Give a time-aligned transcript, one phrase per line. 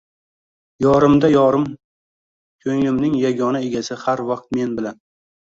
[0.85, 1.67] Yorimda yorim,
[2.65, 5.03] ko`nglimning yagona egasi har vaqt men bilan